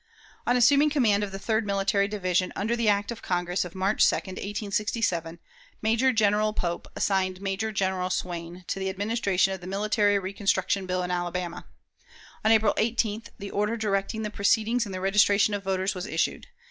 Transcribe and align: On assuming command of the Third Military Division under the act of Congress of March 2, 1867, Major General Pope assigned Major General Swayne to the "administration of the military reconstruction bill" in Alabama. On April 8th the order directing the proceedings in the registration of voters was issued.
On 0.47 0.57
assuming 0.57 0.89
command 0.89 1.23
of 1.23 1.31
the 1.31 1.37
Third 1.37 1.63
Military 1.63 2.07
Division 2.07 2.51
under 2.55 2.75
the 2.75 2.89
act 2.89 3.11
of 3.11 3.21
Congress 3.21 3.63
of 3.63 3.75
March 3.75 4.03
2, 4.09 4.15
1867, 4.15 5.37
Major 5.79 6.11
General 6.11 6.53
Pope 6.53 6.87
assigned 6.95 7.39
Major 7.39 7.71
General 7.71 8.09
Swayne 8.09 8.63
to 8.65 8.79
the 8.79 8.89
"administration 8.89 9.53
of 9.53 9.61
the 9.61 9.67
military 9.67 10.17
reconstruction 10.17 10.87
bill" 10.87 11.03
in 11.03 11.11
Alabama. 11.11 11.67
On 12.43 12.51
April 12.51 12.73
8th 12.77 13.27
the 13.37 13.51
order 13.51 13.77
directing 13.77 14.23
the 14.23 14.31
proceedings 14.31 14.87
in 14.87 14.91
the 14.91 14.99
registration 15.01 15.53
of 15.53 15.63
voters 15.63 15.93
was 15.93 16.07
issued. 16.07 16.47